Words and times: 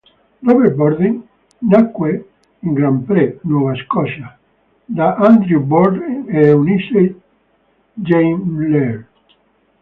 Robert 0.47 0.75
Borden 0.77 1.21
nacque 1.61 2.25
in 2.63 2.73
Grand-Pré, 2.73 3.37
Nuova 3.43 3.75
Scozia 3.75 4.29
da 4.89 5.13
Andrew 5.13 5.61
Borden 5.61 6.25
e 6.27 6.47
Eunice 6.47 7.15
Jane 7.97 8.43
Laird. 8.71 9.05